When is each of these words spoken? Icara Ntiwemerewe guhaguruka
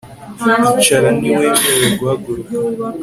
Icara 0.79 1.09
Ntiwemerewe 1.17 1.85
guhaguruka 1.99 2.53